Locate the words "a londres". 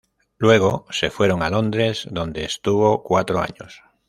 1.43-2.07